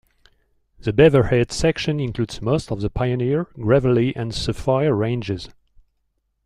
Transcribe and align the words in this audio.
The 0.79 0.93
Beaverhead 0.93 1.51
section 1.51 1.99
includes 1.99 2.41
most 2.41 2.71
of 2.71 2.81
the 2.81 2.89
Pioneer, 2.89 3.43
Gravelly, 3.55 4.15
and 4.15 4.33
Sapphire 4.33 4.95
Ranges. 4.95 5.47